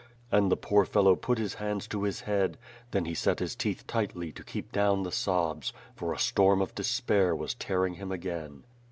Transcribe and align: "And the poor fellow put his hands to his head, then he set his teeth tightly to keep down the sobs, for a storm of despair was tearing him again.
"And 0.31 0.51
the 0.51 0.57
poor 0.57 0.83
fellow 0.83 1.15
put 1.15 1.37
his 1.37 1.53
hands 1.53 1.85
to 1.89 2.01
his 2.01 2.21
head, 2.21 2.57
then 2.89 3.05
he 3.05 3.13
set 3.13 3.37
his 3.37 3.55
teeth 3.55 3.85
tightly 3.85 4.31
to 4.31 4.43
keep 4.43 4.71
down 4.71 5.03
the 5.03 5.11
sobs, 5.11 5.73
for 5.95 6.11
a 6.11 6.17
storm 6.17 6.59
of 6.59 6.73
despair 6.73 7.35
was 7.35 7.53
tearing 7.53 7.93
him 7.93 8.11
again. 8.11 8.63